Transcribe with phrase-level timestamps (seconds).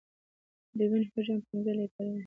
[0.77, 2.19] د وینې حجم پنځه لیټره دی.